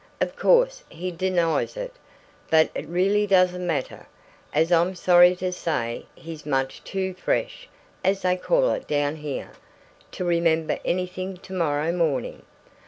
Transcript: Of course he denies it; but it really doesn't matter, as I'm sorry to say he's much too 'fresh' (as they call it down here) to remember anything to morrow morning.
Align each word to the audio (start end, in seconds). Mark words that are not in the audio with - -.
Of 0.19 0.35
course 0.35 0.81
he 0.89 1.11
denies 1.11 1.77
it; 1.77 1.93
but 2.49 2.71
it 2.73 2.87
really 2.87 3.27
doesn't 3.27 3.67
matter, 3.67 4.07
as 4.51 4.71
I'm 4.71 4.95
sorry 4.95 5.35
to 5.35 5.51
say 5.51 6.07
he's 6.15 6.43
much 6.43 6.83
too 6.83 7.13
'fresh' 7.13 7.69
(as 8.03 8.23
they 8.23 8.35
call 8.35 8.71
it 8.71 8.87
down 8.87 9.17
here) 9.17 9.51
to 10.13 10.25
remember 10.25 10.79
anything 10.83 11.37
to 11.37 11.53
morrow 11.53 11.91
morning. 11.91 12.41